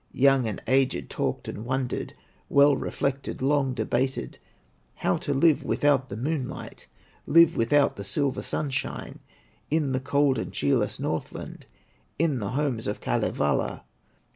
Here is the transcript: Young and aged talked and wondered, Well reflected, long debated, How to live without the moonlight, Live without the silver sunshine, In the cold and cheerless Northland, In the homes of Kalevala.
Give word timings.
Young 0.13 0.47
and 0.47 0.63
aged 0.65 1.11
talked 1.11 1.47
and 1.47 1.63
wondered, 1.63 2.13
Well 2.49 2.75
reflected, 2.75 3.39
long 3.39 3.75
debated, 3.75 4.39
How 4.95 5.17
to 5.17 5.31
live 5.31 5.63
without 5.63 6.09
the 6.09 6.17
moonlight, 6.17 6.87
Live 7.27 7.55
without 7.55 7.97
the 7.97 8.03
silver 8.03 8.41
sunshine, 8.41 9.19
In 9.69 9.91
the 9.91 9.99
cold 9.99 10.39
and 10.39 10.51
cheerless 10.51 10.99
Northland, 10.99 11.67
In 12.17 12.39
the 12.39 12.49
homes 12.49 12.87
of 12.87 12.99
Kalevala. 12.99 13.83